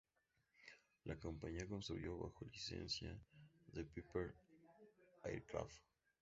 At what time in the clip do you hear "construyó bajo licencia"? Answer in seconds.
1.67-3.15